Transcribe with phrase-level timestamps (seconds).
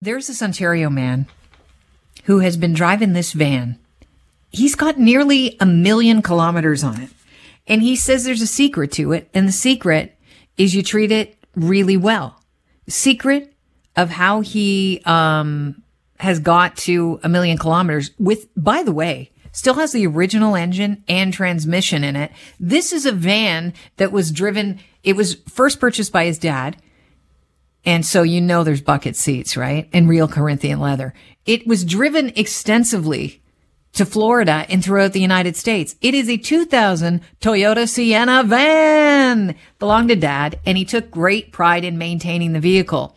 [0.00, 1.26] There's this Ontario man
[2.24, 3.78] who has been driving this van.
[4.50, 7.10] He's got nearly a million kilometers on it.
[7.66, 9.28] And he says there's a secret to it.
[9.34, 10.16] And the secret
[10.56, 12.40] is you treat it really well.
[12.86, 13.52] Secret
[13.96, 15.82] of how he um,
[16.20, 21.02] has got to a million kilometers with, by the way, still has the original engine
[21.08, 22.30] and transmission in it.
[22.60, 24.78] This is a van that was driven.
[25.02, 26.76] It was first purchased by his dad.
[27.84, 29.88] And so you know there's bucket seats, right?
[29.92, 31.14] And real Corinthian leather.
[31.46, 33.40] It was driven extensively
[33.94, 35.96] to Florida and throughout the United States.
[36.00, 41.84] It is a 2000 Toyota Sienna van, belonged to dad, and he took great pride
[41.84, 43.16] in maintaining the vehicle.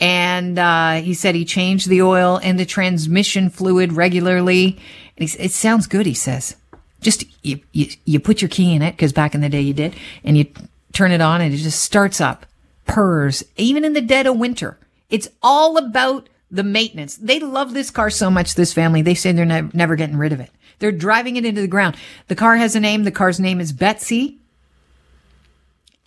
[0.00, 4.78] And uh, he said he changed the oil and the transmission fluid regularly.
[5.16, 6.56] And he, it sounds good, he says.
[7.00, 9.74] Just you, you, you put your key in it, because back in the day you
[9.74, 9.94] did,
[10.24, 10.46] and you
[10.92, 12.46] turn it on and it just starts up,
[12.86, 14.78] purrs, even in the dead of winter.
[15.10, 17.16] It's all about the maintenance.
[17.16, 19.02] They love this car so much, this family.
[19.02, 20.50] They say they're ne- never getting rid of it.
[20.78, 21.96] They're driving it into the ground.
[22.28, 23.04] The car has a name.
[23.04, 24.38] The car's name is Betsy.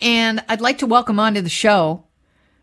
[0.00, 2.04] And I'd like to welcome onto the show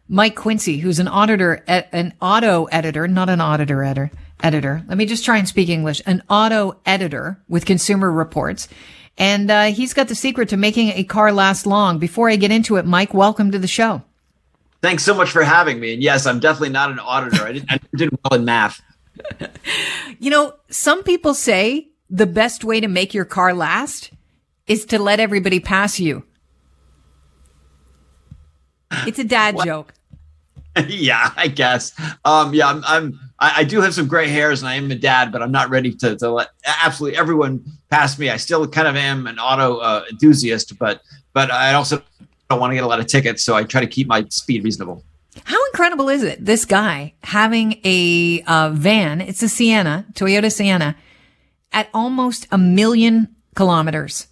[0.07, 4.11] Mike Quincy, who's an auditor, an auto editor, not an auditor editor.
[4.43, 4.83] Editor.
[4.87, 6.01] Let me just try and speak English.
[6.05, 8.67] An auto editor with Consumer Reports.
[9.17, 11.99] And uh, he's got the secret to making a car last long.
[11.99, 14.03] Before I get into it, Mike, welcome to the show.
[14.85, 15.95] Thanks so much for having me.
[15.95, 17.43] And yes, I'm definitely not an auditor.
[17.43, 18.83] I, did, I did well in math.
[20.19, 24.11] you know, some people say the best way to make your car last
[24.67, 26.23] is to let everybody pass you.
[29.07, 29.91] It's a dad joke.
[30.87, 31.91] yeah, I guess.
[32.23, 34.95] Um, yeah, I'm, I'm I, I, do have some gray hairs and I am a
[34.95, 36.49] dad, but I'm not ready to, to let
[36.83, 38.29] absolutely everyone pass me.
[38.29, 41.01] I still kind of am an auto uh, enthusiast, but
[41.33, 42.03] but I also
[42.49, 44.63] don't want to get a lot of tickets, so I try to keep my speed
[44.63, 45.03] reasonable.
[45.43, 46.43] How incredible is it?
[46.43, 50.95] This guy having a uh, van, it's a Sienna, Toyota Sienna,
[51.73, 54.27] at almost a million kilometers.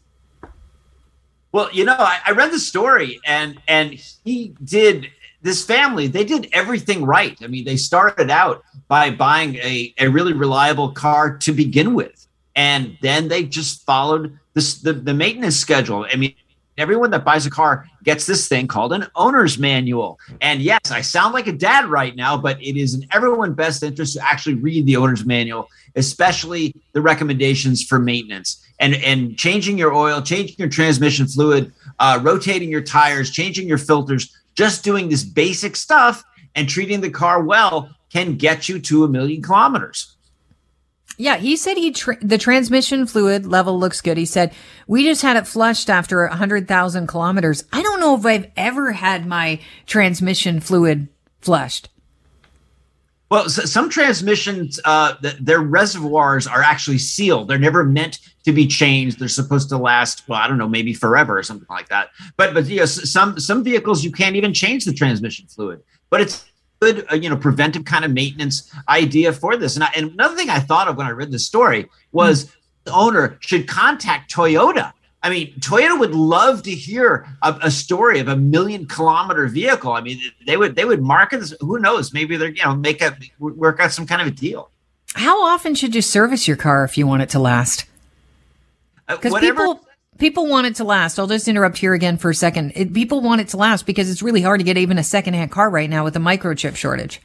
[1.52, 5.08] Well, you know, I, I read the story, and and he did
[5.42, 6.08] this family.
[6.08, 7.38] They did everything right.
[7.44, 12.28] I mean, they started out by buying a, a really reliable car to begin with,
[12.56, 16.08] and then they just followed this the, the maintenance schedule.
[16.12, 16.34] I mean,
[16.78, 20.20] everyone that buys a car gets this thing called an owner's manual.
[20.42, 23.84] And yes, I sound like a dad right now, but it is in everyone's best
[23.84, 29.78] interest to actually read the owner's manual, especially the recommendations for maintenance and, and changing
[29.78, 35.10] your oil, changing your transmission fluid, uh, rotating your tires, changing your filters, just doing
[35.10, 36.24] this basic stuff
[36.56, 40.16] and treating the car well can get you to a million kilometers.
[41.18, 44.18] Yeah, he said he tra- the transmission fluid level looks good.
[44.18, 44.54] He said
[44.88, 47.64] we just had it flushed after a hundred thousand kilometers.
[47.72, 51.08] I don't know if I've ever had my transmission fluid
[51.42, 51.90] flushed.
[53.30, 57.48] Well, so some transmissions, uh, their reservoirs are actually sealed.
[57.48, 59.18] They're never meant to be changed.
[59.18, 62.10] They're supposed to last, well, I don't know, maybe forever or something like that.
[62.38, 65.82] But but you know, some some vehicles you can't even change the transmission fluid.
[66.12, 66.46] But it's
[66.84, 69.76] good, uh, you know, preventive kind of maintenance idea for this.
[69.76, 72.60] And, I, and another thing I thought of when I read the story was mm-hmm.
[72.86, 74.94] the owner should contact Toyota.
[75.22, 79.94] I mean, Toyota would love to hear a, a, story of a million kilometer vehicle.
[79.94, 81.54] I mean, they would they would market this.
[81.62, 82.12] Who knows?
[82.12, 84.70] Maybe they're you know make a work out some kind of a deal.
[85.16, 87.86] How often should you service your car if you want it to last?
[89.08, 89.80] Because uh, people
[90.18, 91.20] people want it to last.
[91.20, 92.74] I'll just interrupt here again for a second.
[92.76, 95.52] It, people want it to last because it's really hard to get even a secondhand
[95.52, 97.22] car right now with the microchip shortage.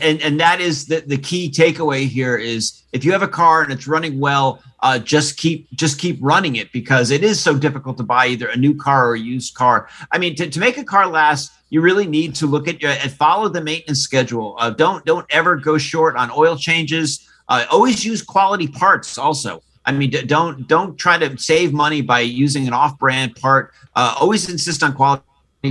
[0.00, 3.62] And and that is the, the key takeaway here is if you have a car
[3.62, 7.58] and it's running well, uh, just keep just keep running it because it is so
[7.58, 9.88] difficult to buy either a new car or a used car.
[10.12, 12.92] I mean, to, to make a car last, you really need to look at your
[12.92, 14.56] and follow the maintenance schedule.
[14.58, 17.28] Uh, don't don't ever go short on oil changes.
[17.48, 19.62] Uh, always use quality parts also.
[19.84, 23.72] I mean, don't don't try to save money by using an off-brand part.
[23.94, 25.24] Uh, always insist on quality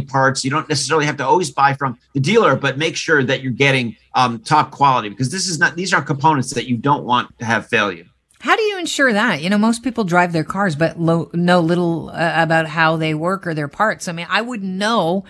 [0.07, 0.43] parts.
[0.43, 3.51] You don't necessarily have to always buy from the dealer, but make sure that you're
[3.51, 7.37] getting um, top quality because this is not these are components that you don't want
[7.39, 8.05] to have failure.
[8.41, 9.41] How do you ensure that?
[9.41, 13.13] You know, most people drive their cars, but lo- know little uh, about how they
[13.13, 14.07] work or their parts.
[14.07, 15.25] I mean, I wouldn't know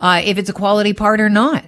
[0.00, 1.64] uh, if it's a quality part or not.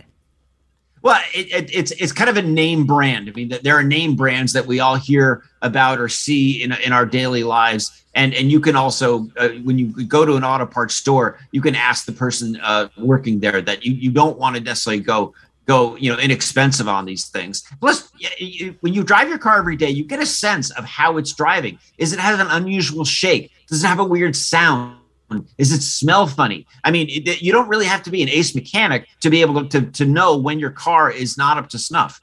[1.02, 3.28] Well, it, it, it's it's kind of a name brand.
[3.28, 6.92] I mean, there are name brands that we all hear about or see in in
[6.92, 10.66] our daily lives, and and you can also uh, when you go to an auto
[10.66, 14.56] parts store, you can ask the person uh, working there that you you don't want
[14.56, 15.34] to necessarily go
[15.66, 17.62] go you know inexpensive on these things.
[17.80, 18.10] Plus,
[18.80, 21.78] when you drive your car every day, you get a sense of how it's driving.
[21.98, 23.52] Is it has an unusual shake?
[23.68, 24.97] Does it have a weird sound?
[25.58, 26.66] Is it smell funny?
[26.84, 29.68] I mean, it, you don't really have to be an ace mechanic to be able
[29.68, 32.20] to, to, to know when your car is not up to snuff.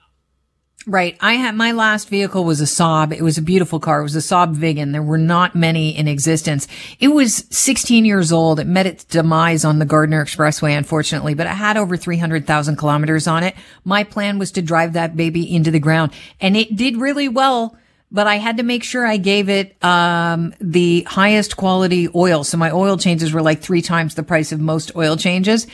[0.88, 1.18] Right.
[1.19, 3.12] I had my last vehicle was a Saab.
[3.12, 4.02] It was a beautiful car.
[4.02, 4.92] It was a Saab Viggen.
[4.92, 6.68] There were not many in existence.
[7.00, 8.60] It was 16 years old.
[8.60, 13.25] It met its demise on the Gardiner Expressway, unfortunately, but it had over 300,000 kilometers
[13.25, 13.56] on it.
[13.84, 17.75] My plan was to drive that baby into the ground and it did really well
[18.16, 22.46] but I had to make sure I gave it um, the highest quality oil.
[22.46, 25.68] So my oil changes were like three times the price of most oil changes.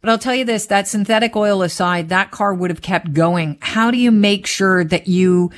[0.00, 3.58] But I'll tell you this, that synthetic oil aside, that car would have kept going.
[3.60, 5.52] How do you make sure that you,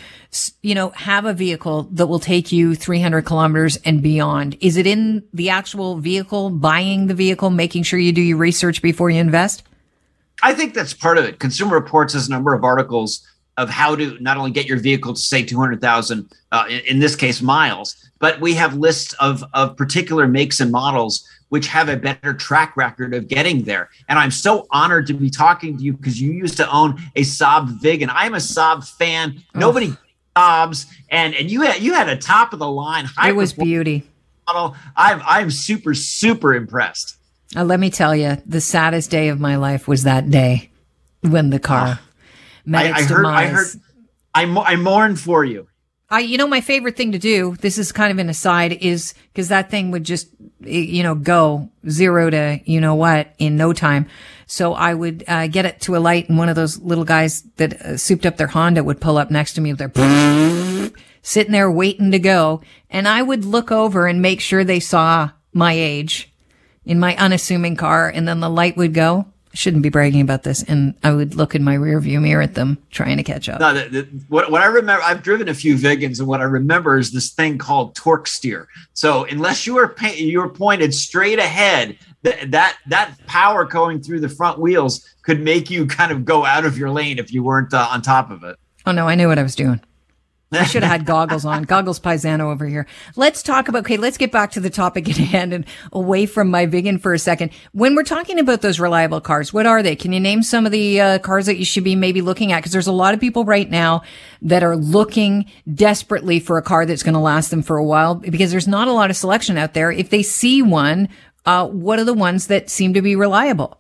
[0.61, 4.59] you know, have a vehicle that will take you 300 kilometers and beyond?
[4.61, 8.83] Is it in the actual vehicle, buying the vehicle, making sure you do your research
[8.83, 9.63] before you invest?
[10.43, 11.39] I think that's part of it.
[11.39, 13.25] Consumer Reports has a number of articles
[13.57, 17.15] of how to not only get your vehicle to say 200,000, uh, in, in this
[17.15, 21.97] case, miles, but we have lists of, of particular makes and models which have a
[21.97, 23.89] better track record of getting there.
[24.09, 27.21] And I'm so honored to be talking to you because you used to own a
[27.21, 29.41] Saab Vig, and I'm a Saab fan.
[29.55, 29.61] Oh.
[29.61, 29.97] Nobody
[30.37, 33.09] Saabs, and and you had you had a top of the line.
[33.25, 34.03] It was beauty.
[34.49, 34.75] Model.
[34.97, 37.19] I'm I'm super super impressed.
[37.55, 40.71] Uh, let me tell you, the saddest day of my life was that day
[41.21, 42.14] when the car oh.
[42.65, 43.35] Met I, I heard, demise.
[43.35, 43.67] I heard.
[44.35, 45.69] I, I mourn for you.
[46.11, 49.15] I, you know, my favorite thing to do, this is kind of an aside, is
[49.33, 50.29] because that thing would just,
[50.61, 54.07] you know, go zero to, you know what, in no time.
[54.47, 57.43] So I would uh, get it to a light and one of those little guys
[57.57, 60.91] that uh, souped up their Honda would pull up next to me with their
[61.23, 62.61] sitting there waiting to go.
[62.91, 66.33] And I would look over and make sure they saw my age
[66.85, 68.09] in my unassuming car.
[68.09, 70.63] And then the light would go shouldn't be bragging about this.
[70.65, 73.61] And I would look in my rear view mirror at them trying to catch up.
[73.61, 76.45] No, the, the, what, what I remember, I've driven a few Viggens, and what I
[76.45, 78.69] remember is this thing called torque steer.
[78.93, 84.21] So unless you were you were pointed straight ahead, that that that power going through
[84.21, 87.43] the front wheels could make you kind of go out of your lane if you
[87.43, 88.57] weren't uh, on top of it.
[88.87, 89.81] Oh no, I knew what I was doing.
[90.53, 91.65] I should have had goggles on.
[91.65, 92.87] Goggles Paisano over here.
[93.17, 96.51] Let's talk about, okay, let's get back to the topic at hand and away from
[96.51, 97.51] my Viggen for a second.
[97.73, 99.97] When we're talking about those reliable cars, what are they?
[99.97, 102.59] Can you name some of the uh, cars that you should be maybe looking at?
[102.59, 104.03] Because there's a lot of people right now
[104.43, 108.15] that are looking desperately for a car that's going to last them for a while
[108.15, 109.91] because there's not a lot of selection out there.
[109.91, 111.09] If they see one,
[111.47, 113.79] uh, what are the ones that seem to be reliable?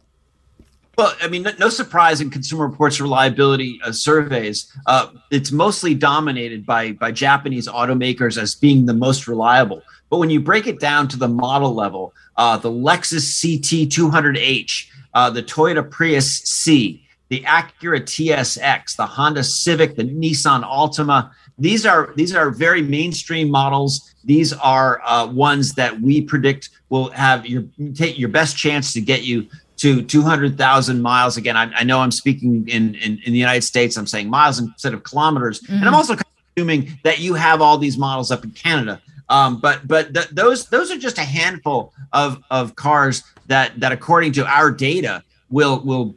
[0.97, 6.65] Well, I mean, no, surprise in Consumer Reports reliability uh, surveys, uh, it's mostly dominated
[6.65, 9.83] by by Japanese automakers as being the most reliable.
[10.11, 15.31] But when you break it down to the model level, uh, the Lexus CT200H, uh,
[15.31, 22.13] the Toyota Prius C, the Acura TSX, the Honda Civic, the Nissan Altima, these are
[22.17, 24.15] these are very mainstream models.
[24.25, 27.65] These are uh, ones that we predict will have your
[27.95, 29.49] take your best chance to get you
[29.85, 31.37] to 200,000 miles.
[31.37, 33.99] Again, I, I, know I'm speaking in, in, in, the United States.
[33.99, 35.61] I'm saying miles instead of kilometers.
[35.61, 35.73] Mm-hmm.
[35.75, 35.95] And I'm mm-hmm.
[35.97, 36.17] also
[36.57, 39.03] assuming that you have all these models up in Canada.
[39.29, 43.93] Um, but but th- those those are just a handful of, of cars that that
[43.93, 46.15] according to our data will will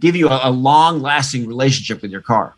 [0.00, 2.56] give you a, a long lasting relationship with your car.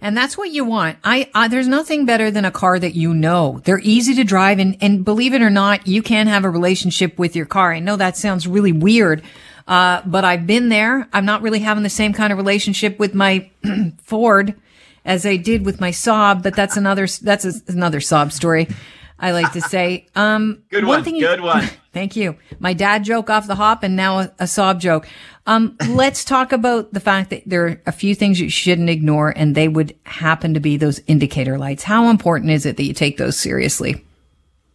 [0.00, 0.98] And that's what you want.
[1.02, 3.62] I, uh, there's nothing better than a car that you know.
[3.64, 7.18] They're easy to drive and, and believe it or not, you can have a relationship
[7.18, 7.72] with your car.
[7.72, 9.22] I know that sounds really weird,
[9.66, 11.08] uh, but I've been there.
[11.12, 13.50] I'm not really having the same kind of relationship with my
[14.02, 14.54] Ford
[15.04, 18.68] as I did with my Saab, but that's another, that's a, another Saab story.
[19.18, 20.06] I like to say.
[20.16, 20.98] Um, good one.
[20.98, 21.68] one thing good one.
[21.92, 22.36] thank you.
[22.60, 25.08] My dad joke off the hop and now a, a Saab joke.
[25.46, 29.30] Um, let's talk about the fact that there are a few things you shouldn't ignore
[29.30, 31.82] and they would happen to be those indicator lights.
[31.82, 34.04] How important is it that you take those seriously?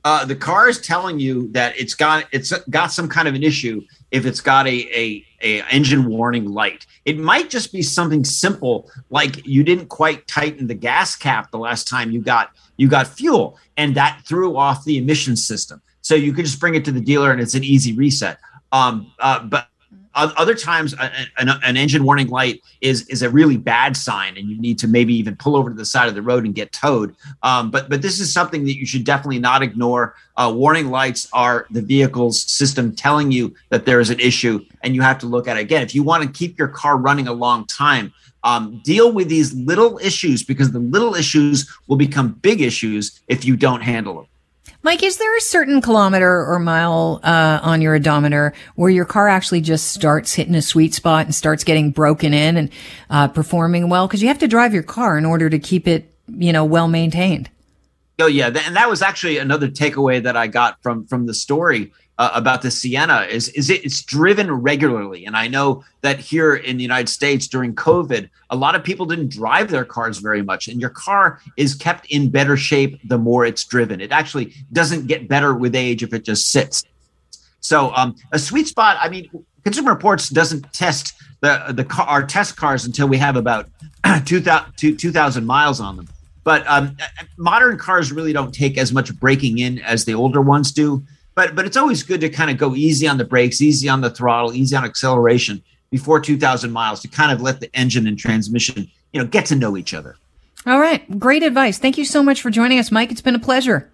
[0.06, 3.44] Uh, the car is telling you that it's got it's got some kind of an
[3.44, 6.86] issue if it's got a, a, a engine warning light.
[7.06, 11.60] It might just be something simple like you didn't quite tighten the gas cap the
[11.60, 15.82] last time you got you got fuel, and that threw off the emission system.
[16.02, 18.40] So you could just bring it to the dealer and it's an easy reset.
[18.72, 19.68] Um, uh, but
[20.38, 20.94] other times
[21.38, 24.88] an, an, engine warning light is is a really bad sign and you need to
[24.88, 27.16] maybe even pull over to the side of the road and get towed.
[27.44, 30.16] Um, but but this is something that you should definitely not ignore.
[30.38, 34.96] Uh, warning lights are the vehicle's system telling you that there is an issue and
[34.96, 35.62] you have to look at it.
[35.62, 39.28] Again if you want to keep your car running a long time um, deal with
[39.28, 44.16] these little issues because the little issues will become big issues if you don't handle
[44.16, 44.26] them
[44.82, 49.28] Mike, is there a certain kilometer or mile uh, on your odometer where your car
[49.28, 52.70] actually just starts hitting a sweet spot and starts getting broken in and
[53.10, 54.08] uh, performing well?
[54.08, 56.88] Because you have to drive your car in order to keep it, you know, well
[56.88, 57.50] maintained.
[58.20, 61.94] Oh yeah, and that was actually another takeaway that I got from from the story.
[62.20, 66.54] Uh, about the Sienna is is it, it's driven regularly, and I know that here
[66.54, 70.42] in the United States during COVID, a lot of people didn't drive their cars very
[70.42, 74.02] much, and your car is kept in better shape the more it's driven.
[74.02, 76.84] It actually doesn't get better with age if it just sits.
[77.62, 78.98] So um, a sweet spot.
[79.00, 79.30] I mean,
[79.64, 83.70] Consumer Reports doesn't test the the car, our test cars until we have about
[84.26, 86.10] 2,000 2, miles on them.
[86.44, 86.98] But um,
[87.38, 91.02] modern cars really don't take as much breaking in as the older ones do
[91.40, 94.02] but but it's always good to kind of go easy on the brakes, easy on
[94.02, 98.20] the throttle, easy on acceleration before 2,000 miles to kind of let the engine and
[98.20, 100.18] transmission, you know, get to know each other.
[100.66, 101.78] All right, great advice.
[101.78, 103.10] Thank you so much for joining us, Mike.
[103.10, 103.90] It's been a pleasure.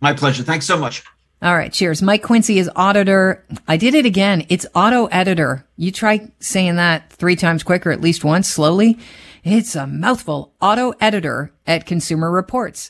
[0.00, 0.44] My pleasure.
[0.44, 1.02] Thanks so much.
[1.42, 2.02] All right, cheers.
[2.02, 3.44] Mike Quincy is auditor.
[3.66, 4.46] I did it again.
[4.48, 5.66] It's auto editor.
[5.76, 8.96] You try saying that three times quicker, at least once, slowly.
[9.42, 10.52] It's a mouthful.
[10.60, 12.80] Auto editor at Consumer Reports.